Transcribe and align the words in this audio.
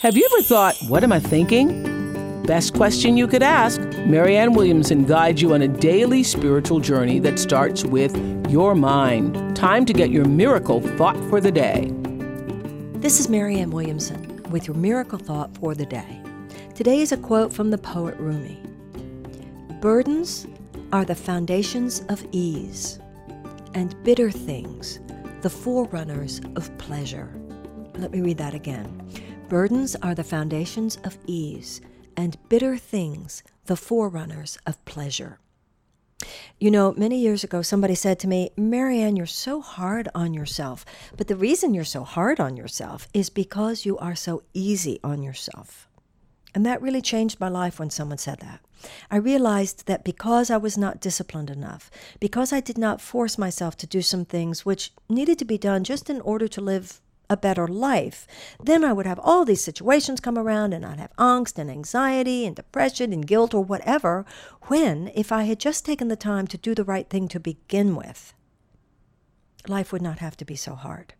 Have 0.00 0.16
you 0.16 0.26
ever 0.32 0.40
thought, 0.40 0.78
what 0.88 1.04
am 1.04 1.12
I 1.12 1.20
thinking? 1.20 2.42
Best 2.44 2.72
question 2.72 3.18
you 3.18 3.28
could 3.28 3.42
ask. 3.42 3.82
Marianne 4.06 4.54
Williamson 4.54 5.04
guides 5.04 5.42
you 5.42 5.52
on 5.52 5.60
a 5.60 5.68
daily 5.68 6.22
spiritual 6.22 6.80
journey 6.80 7.18
that 7.18 7.38
starts 7.38 7.84
with 7.84 8.16
your 8.50 8.74
mind. 8.74 9.54
Time 9.54 9.84
to 9.84 9.92
get 9.92 10.08
your 10.08 10.24
miracle 10.24 10.80
thought 10.96 11.18
for 11.28 11.38
the 11.38 11.52
day. 11.52 11.92
This 12.94 13.20
is 13.20 13.28
Marianne 13.28 13.72
Williamson 13.72 14.42
with 14.44 14.66
your 14.66 14.74
miracle 14.74 15.18
thought 15.18 15.54
for 15.58 15.74
the 15.74 15.84
day. 15.84 16.22
Today 16.74 17.02
is 17.02 17.12
a 17.12 17.18
quote 17.18 17.52
from 17.52 17.70
the 17.70 17.76
poet 17.76 18.16
Rumi 18.16 18.58
Burdens 19.82 20.46
are 20.94 21.04
the 21.04 21.14
foundations 21.14 22.06
of 22.08 22.26
ease, 22.32 23.00
and 23.74 24.02
bitter 24.02 24.30
things 24.30 24.98
the 25.42 25.50
forerunners 25.50 26.40
of 26.56 26.74
pleasure. 26.78 27.30
Let 27.98 28.12
me 28.12 28.22
read 28.22 28.38
that 28.38 28.54
again. 28.54 28.96
Burdens 29.50 29.96
are 29.96 30.14
the 30.14 30.22
foundations 30.22 30.96
of 31.02 31.18
ease, 31.26 31.80
and 32.16 32.38
bitter 32.48 32.76
things 32.76 33.42
the 33.64 33.74
forerunners 33.74 34.56
of 34.64 34.82
pleasure. 34.84 35.40
You 36.60 36.70
know, 36.70 36.94
many 36.96 37.18
years 37.18 37.42
ago, 37.42 37.60
somebody 37.60 37.96
said 37.96 38.20
to 38.20 38.28
me, 38.28 38.52
Marianne, 38.56 39.16
you're 39.16 39.26
so 39.26 39.60
hard 39.60 40.08
on 40.14 40.34
yourself. 40.34 40.86
But 41.16 41.26
the 41.26 41.34
reason 41.34 41.74
you're 41.74 41.82
so 41.82 42.04
hard 42.04 42.38
on 42.38 42.56
yourself 42.56 43.08
is 43.12 43.28
because 43.28 43.84
you 43.84 43.98
are 43.98 44.14
so 44.14 44.44
easy 44.54 45.00
on 45.02 45.20
yourself. 45.20 45.88
And 46.54 46.64
that 46.64 46.80
really 46.80 47.02
changed 47.02 47.40
my 47.40 47.48
life 47.48 47.80
when 47.80 47.90
someone 47.90 48.18
said 48.18 48.38
that. 48.38 48.60
I 49.10 49.16
realized 49.16 49.88
that 49.88 50.04
because 50.04 50.48
I 50.48 50.58
was 50.58 50.78
not 50.78 51.00
disciplined 51.00 51.50
enough, 51.50 51.90
because 52.20 52.52
I 52.52 52.60
did 52.60 52.78
not 52.78 53.00
force 53.00 53.36
myself 53.36 53.76
to 53.78 53.88
do 53.88 54.00
some 54.00 54.24
things 54.24 54.64
which 54.64 54.92
needed 55.08 55.40
to 55.40 55.44
be 55.44 55.58
done 55.58 55.82
just 55.82 56.08
in 56.08 56.20
order 56.20 56.46
to 56.46 56.60
live 56.60 57.00
a 57.30 57.36
better 57.36 57.66
life, 57.68 58.26
then 58.62 58.84
I 58.84 58.92
would 58.92 59.06
have 59.06 59.20
all 59.20 59.44
these 59.44 59.64
situations 59.64 60.20
come 60.20 60.36
around 60.36 60.74
and 60.74 60.84
I'd 60.84 60.98
have 60.98 61.16
angst 61.16 61.56
and 61.56 61.70
anxiety 61.70 62.44
and 62.44 62.56
depression 62.56 63.12
and 63.12 63.26
guilt 63.26 63.54
or 63.54 63.62
whatever, 63.62 64.26
when 64.62 65.10
if 65.14 65.30
I 65.30 65.44
had 65.44 65.60
just 65.60 65.86
taken 65.86 66.08
the 66.08 66.16
time 66.16 66.48
to 66.48 66.58
do 66.58 66.74
the 66.74 66.84
right 66.84 67.08
thing 67.08 67.28
to 67.28 67.40
begin 67.40 67.94
with, 67.94 68.34
life 69.68 69.92
would 69.92 70.02
not 70.02 70.18
have 70.18 70.36
to 70.38 70.44
be 70.44 70.56
so 70.56 70.74
hard. 70.74 71.14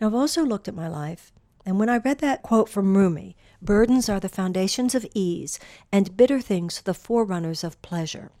Now, 0.00 0.08
I've 0.08 0.14
also 0.14 0.44
looked 0.44 0.68
at 0.68 0.74
my 0.74 0.88
life, 0.88 1.32
and 1.64 1.78
when 1.78 1.88
I 1.88 1.98
read 1.98 2.18
that 2.18 2.42
quote 2.42 2.68
from 2.68 2.96
Rumi, 2.96 3.36
Burdens 3.62 4.08
are 4.08 4.20
the 4.20 4.28
foundations 4.28 4.94
of 4.94 5.06
ease, 5.14 5.60
and 5.92 6.16
bitter 6.16 6.40
things 6.40 6.82
the 6.82 6.94
forerunners 6.94 7.62
of 7.62 7.80
pleasure. 7.80 8.32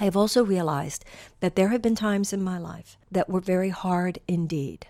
I 0.00 0.04
have 0.04 0.16
also 0.16 0.42
realized 0.42 1.04
that 1.40 1.54
there 1.54 1.68
have 1.68 1.82
been 1.82 1.94
times 1.94 2.32
in 2.32 2.42
my 2.42 2.56
life 2.56 2.96
that 3.10 3.28
were 3.28 3.40
very 3.40 3.68
hard 3.68 4.18
indeed. 4.26 4.86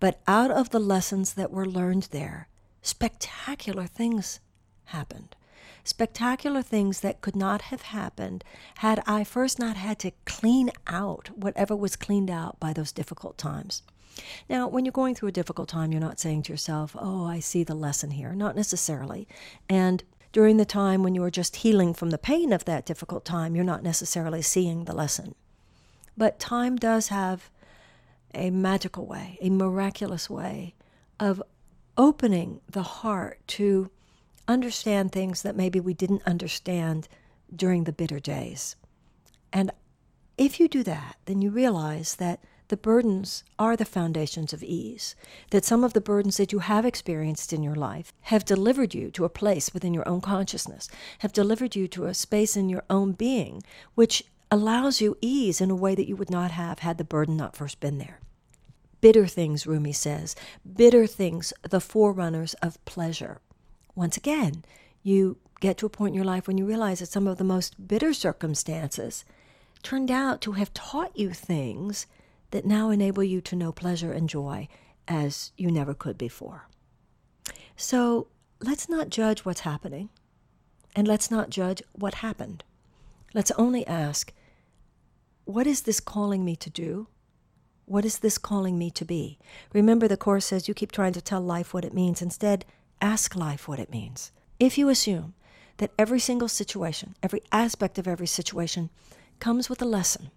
But 0.00 0.20
out 0.26 0.50
of 0.50 0.70
the 0.70 0.78
lessons 0.78 1.34
that 1.34 1.50
were 1.50 1.66
learned 1.66 2.08
there, 2.10 2.48
spectacular 2.82 3.86
things 3.86 4.40
happened. 4.86 5.34
Spectacular 5.84 6.62
things 6.62 7.00
that 7.00 7.20
could 7.20 7.34
not 7.34 7.62
have 7.62 7.82
happened 7.82 8.44
had 8.76 9.02
I 9.06 9.24
first 9.24 9.58
not 9.58 9.76
had 9.76 9.98
to 10.00 10.12
clean 10.26 10.70
out 10.86 11.30
whatever 11.34 11.74
was 11.74 11.96
cleaned 11.96 12.30
out 12.30 12.60
by 12.60 12.72
those 12.72 12.92
difficult 12.92 13.38
times. 13.38 13.82
Now, 14.48 14.68
when 14.68 14.84
you're 14.84 14.92
going 14.92 15.14
through 15.14 15.30
a 15.30 15.32
difficult 15.32 15.68
time, 15.68 15.92
you're 15.92 16.00
not 16.00 16.20
saying 16.20 16.42
to 16.42 16.52
yourself, 16.52 16.94
Oh, 16.98 17.24
I 17.24 17.40
see 17.40 17.64
the 17.64 17.74
lesson 17.74 18.10
here. 18.10 18.34
Not 18.34 18.56
necessarily. 18.56 19.26
And 19.68 20.04
during 20.32 20.58
the 20.58 20.64
time 20.64 21.02
when 21.02 21.14
you 21.14 21.22
are 21.24 21.30
just 21.30 21.56
healing 21.56 21.94
from 21.94 22.10
the 22.10 22.18
pain 22.18 22.52
of 22.52 22.64
that 22.66 22.84
difficult 22.84 23.24
time, 23.24 23.56
you're 23.56 23.64
not 23.64 23.82
necessarily 23.82 24.42
seeing 24.42 24.84
the 24.84 24.94
lesson. 24.94 25.34
But 26.16 26.38
time 26.38 26.76
does 26.76 27.08
have 27.08 27.48
a 28.34 28.50
magical 28.50 29.06
way, 29.06 29.38
a 29.40 29.50
miraculous 29.50 30.28
way 30.28 30.74
of 31.18 31.42
opening 31.96 32.60
the 32.70 32.82
heart 32.82 33.40
to 33.46 33.90
understand 34.46 35.12
things 35.12 35.42
that 35.42 35.56
maybe 35.56 35.80
we 35.80 35.94
didn't 35.94 36.22
understand 36.26 37.08
during 37.54 37.84
the 37.84 37.92
bitter 37.92 38.20
days. 38.20 38.76
And 39.52 39.70
if 40.36 40.60
you 40.60 40.68
do 40.68 40.82
that, 40.84 41.16
then 41.24 41.42
you 41.42 41.50
realize 41.50 42.16
that 42.16 42.40
the 42.68 42.76
burdens 42.76 43.44
are 43.58 43.76
the 43.76 43.84
foundations 43.84 44.52
of 44.52 44.62
ease, 44.62 45.16
that 45.50 45.64
some 45.64 45.82
of 45.82 45.94
the 45.94 46.00
burdens 46.00 46.36
that 46.36 46.52
you 46.52 46.58
have 46.58 46.84
experienced 46.84 47.52
in 47.52 47.62
your 47.62 47.74
life 47.74 48.12
have 48.22 48.44
delivered 48.44 48.94
you 48.94 49.10
to 49.10 49.24
a 49.24 49.30
place 49.30 49.72
within 49.72 49.94
your 49.94 50.06
own 50.06 50.20
consciousness, 50.20 50.88
have 51.20 51.32
delivered 51.32 51.74
you 51.74 51.88
to 51.88 52.04
a 52.04 52.14
space 52.14 52.56
in 52.56 52.68
your 52.68 52.84
own 52.90 53.12
being, 53.12 53.62
which 53.94 54.24
allows 54.50 55.00
you 55.00 55.16
ease 55.20 55.60
in 55.60 55.70
a 55.70 55.76
way 55.76 55.94
that 55.94 56.08
you 56.08 56.16
would 56.16 56.30
not 56.30 56.50
have 56.52 56.80
had 56.80 56.98
the 56.98 57.04
burden 57.04 57.36
not 57.36 57.56
first 57.56 57.80
been 57.80 57.98
there. 57.98 58.20
Bitter 59.00 59.26
things, 59.26 59.66
Rumi 59.66 59.92
says, 59.92 60.34
bitter 60.74 61.06
things, 61.06 61.52
the 61.68 61.80
forerunners 61.80 62.54
of 62.54 62.84
pleasure. 62.84 63.40
Once 63.94 64.16
again, 64.16 64.64
you 65.02 65.38
get 65.60 65.76
to 65.78 65.86
a 65.86 65.90
point 65.90 66.12
in 66.12 66.16
your 66.16 66.24
life 66.24 66.46
when 66.46 66.58
you 66.58 66.66
realize 66.66 67.00
that 67.00 67.06
some 67.06 67.26
of 67.26 67.38
the 67.38 67.44
most 67.44 67.88
bitter 67.88 68.12
circumstances 68.12 69.24
turned 69.82 70.10
out 70.10 70.40
to 70.40 70.52
have 70.52 70.74
taught 70.74 71.16
you 71.16 71.30
things 71.30 72.06
that 72.50 72.64
now 72.64 72.90
enable 72.90 73.22
you 73.22 73.40
to 73.40 73.56
know 73.56 73.70
pleasure 73.70 74.12
and 74.12 74.28
joy 74.28 74.66
as 75.06 75.52
you 75.56 75.70
never 75.70 75.94
could 75.94 76.18
before. 76.18 76.66
So 77.76 78.28
let's 78.60 78.88
not 78.88 79.10
judge 79.10 79.44
what's 79.44 79.60
happening, 79.60 80.08
and 80.96 81.06
let's 81.06 81.30
not 81.30 81.50
judge 81.50 81.82
what 81.92 82.14
happened. 82.14 82.64
Let's 83.34 83.50
only 83.52 83.86
ask, 83.86 84.32
what 85.44 85.66
is 85.66 85.82
this 85.82 86.00
calling 86.00 86.44
me 86.44 86.56
to 86.56 86.70
do? 86.70 87.08
What 87.84 88.04
is 88.04 88.18
this 88.18 88.38
calling 88.38 88.78
me 88.78 88.90
to 88.92 89.04
be? 89.04 89.38
Remember, 89.72 90.08
the 90.08 90.16
Course 90.16 90.46
says 90.46 90.68
you 90.68 90.74
keep 90.74 90.92
trying 90.92 91.12
to 91.14 91.22
tell 91.22 91.40
life 91.40 91.72
what 91.72 91.84
it 91.84 91.94
means. 91.94 92.22
Instead, 92.22 92.64
ask 93.00 93.34
life 93.34 93.66
what 93.66 93.78
it 93.78 93.90
means. 93.90 94.32
If 94.58 94.76
you 94.76 94.88
assume 94.88 95.34
that 95.76 95.92
every 95.98 96.20
single 96.20 96.48
situation, 96.48 97.14
every 97.22 97.42
aspect 97.52 97.98
of 97.98 98.08
every 98.08 98.26
situation, 98.26 98.90
comes 99.40 99.70
with 99.70 99.80
a 99.80 99.86
lesson, 99.86 100.30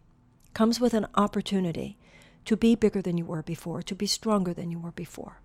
comes 0.53 0.79
with 0.79 0.93
an 0.93 1.07
opportunity 1.15 1.97
to 2.45 2.55
be 2.55 2.75
bigger 2.75 3.01
than 3.01 3.17
you 3.17 3.25
were 3.25 3.43
before, 3.43 3.81
to 3.81 3.95
be 3.95 4.05
stronger 4.05 4.53
than 4.53 4.71
you 4.71 4.79
were 4.79 4.91
before, 4.91 5.41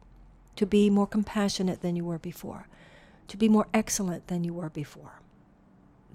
to 0.57 0.67
be 0.67 0.91
more 0.91 1.07
compassionate 1.07 1.81
than 1.81 1.97
you 1.97 2.05
were 2.05 2.19
before, 2.19 2.69
to 3.29 3.37
be 3.37 3.49
more 3.49 3.67
excellent 3.73 4.29
than 4.29 4.45
you 4.45 4.53
were 4.53 4.71
before, 4.71 5.21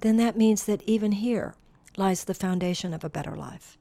then 0.01 0.17
that 0.17 0.37
means 0.37 0.65
that 0.65 0.83
even 0.83 1.13
here 1.13 1.55
lies 1.97 2.23
the 2.23 2.33
foundation 2.33 2.93
of 2.93 3.03
a 3.03 3.09
better 3.09 3.35
life. 3.35 3.77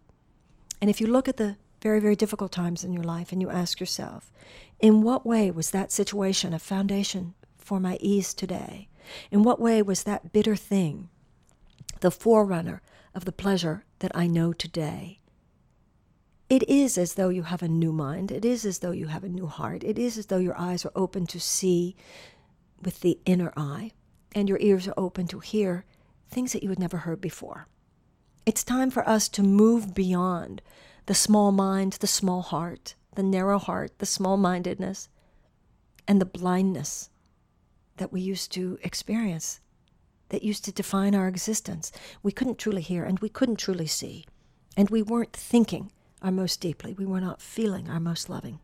And 0.80 0.88
if 0.88 1.00
you 1.00 1.06
look 1.06 1.28
at 1.28 1.36
the 1.36 1.56
very, 1.82 2.00
very 2.00 2.16
difficult 2.16 2.52
times 2.52 2.84
in 2.84 2.92
your 2.92 3.04
life 3.04 3.32
and 3.32 3.40
you 3.40 3.50
ask 3.50 3.80
yourself, 3.80 4.32
in 4.78 5.02
what 5.02 5.26
way 5.26 5.50
was 5.50 5.70
that 5.70 5.92
situation 5.92 6.52
a 6.52 6.58
foundation 6.58 7.34
for 7.58 7.80
my 7.80 7.96
ease 8.00 8.34
today? 8.34 8.88
In 9.30 9.42
what 9.42 9.60
way 9.60 9.82
was 9.82 10.02
that 10.04 10.32
bitter 10.32 10.56
thing 10.56 11.08
the 12.00 12.10
forerunner 12.10 12.80
of 13.14 13.24
the 13.24 13.32
pleasure 13.32 13.84
that 13.98 14.12
I 14.14 14.26
know 14.26 14.52
today? 14.52 15.20
It 16.48 16.68
is 16.68 16.98
as 16.98 17.14
though 17.14 17.28
you 17.28 17.44
have 17.44 17.62
a 17.62 17.68
new 17.68 17.92
mind. 17.92 18.32
It 18.32 18.44
is 18.44 18.64
as 18.64 18.80
though 18.80 18.90
you 18.90 19.06
have 19.06 19.22
a 19.22 19.28
new 19.28 19.46
heart. 19.46 19.84
It 19.84 19.98
is 19.98 20.18
as 20.18 20.26
though 20.26 20.38
your 20.38 20.58
eyes 20.58 20.84
are 20.84 20.92
open 20.96 21.26
to 21.28 21.38
see 21.38 21.94
with 22.82 23.00
the 23.00 23.20
inner 23.24 23.52
eye, 23.56 23.92
and 24.34 24.48
your 24.48 24.58
ears 24.60 24.88
are 24.88 24.94
open 24.96 25.26
to 25.28 25.38
hear 25.38 25.84
things 26.30 26.52
that 26.52 26.62
you 26.62 26.68
had 26.68 26.78
never 26.78 26.98
heard 26.98 27.20
before. 27.20 27.66
It's 28.46 28.64
time 28.64 28.90
for 28.90 29.06
us 29.08 29.28
to 29.30 29.42
move 29.42 29.94
beyond 29.94 30.62
the 31.06 31.14
small 31.14 31.52
mind, 31.52 31.94
the 31.94 32.06
small 32.06 32.42
heart, 32.42 32.94
the 33.14 33.22
narrow 33.22 33.58
heart, 33.58 33.98
the 33.98 34.06
small 34.06 34.36
mindedness, 34.36 35.08
and 36.06 36.20
the 36.20 36.26
blindness 36.26 37.10
that 37.96 38.12
we 38.12 38.20
used 38.20 38.52
to 38.52 38.78
experience, 38.82 39.60
that 40.30 40.42
used 40.42 40.64
to 40.64 40.72
define 40.72 41.14
our 41.14 41.28
existence. 41.28 41.92
We 42.22 42.32
couldn't 42.32 42.58
truly 42.58 42.82
hear 42.82 43.04
and 43.04 43.18
we 43.18 43.28
couldn't 43.28 43.56
truly 43.56 43.86
see, 43.86 44.24
and 44.76 44.88
we 44.88 45.02
weren't 45.02 45.34
thinking 45.34 45.92
our 46.22 46.30
most 46.30 46.60
deeply. 46.60 46.94
We 46.94 47.06
were 47.06 47.20
not 47.20 47.42
feeling 47.42 47.88
our 47.90 48.00
most 48.00 48.30
loving. 48.30 48.60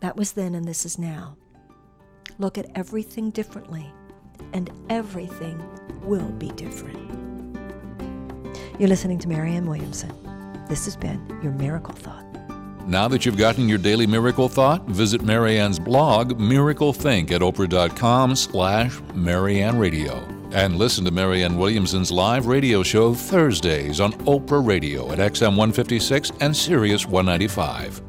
That 0.00 0.16
was 0.16 0.32
then, 0.32 0.54
and 0.54 0.66
this 0.66 0.86
is 0.86 0.98
now. 0.98 1.36
Look 2.38 2.56
at 2.56 2.70
everything 2.74 3.30
differently, 3.30 3.92
and 4.52 4.70
everything 4.88 5.62
will 6.02 6.30
be 6.32 6.48
different. 6.50 6.98
You're 8.78 8.88
listening 8.88 9.18
to 9.18 9.28
Marianne 9.28 9.66
Williamson. 9.66 10.12
This 10.68 10.84
has 10.84 10.96
been 10.96 11.20
your 11.42 11.52
Miracle 11.52 11.94
Thought. 11.94 12.24
Now 12.86 13.08
that 13.08 13.26
you've 13.26 13.36
gotten 13.36 13.68
your 13.68 13.78
daily 13.78 14.06
miracle 14.06 14.48
thought, 14.48 14.86
visit 14.86 15.22
Marianne's 15.22 15.78
blog, 15.78 16.40
Miracle 16.40 16.92
Think, 16.92 17.30
at 17.30 17.40
oprah.com 17.40 18.34
slash 18.34 18.98
Marianne 19.14 19.78
Radio 19.78 20.26
and 20.52 20.76
listen 20.76 21.04
to 21.04 21.10
Marianne 21.10 21.56
Williamson's 21.56 22.10
live 22.10 22.46
radio 22.46 22.82
show 22.82 23.14
Thursdays 23.14 24.00
on 24.00 24.12
Oprah 24.24 24.66
Radio 24.66 25.12
at 25.12 25.18
XM 25.18 25.50
156 25.50 26.32
and 26.40 26.56
Sirius 26.56 27.06
195. 27.06 28.02